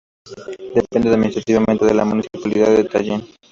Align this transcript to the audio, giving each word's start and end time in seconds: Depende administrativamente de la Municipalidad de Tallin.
Depende 0.73 1.09
administrativamente 1.11 1.85
de 1.85 1.93
la 1.93 2.05
Municipalidad 2.05 2.75
de 2.75 2.85
Tallin. 2.85 3.23